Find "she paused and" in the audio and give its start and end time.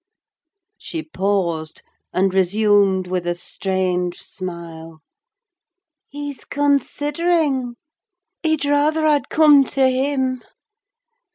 0.79-2.33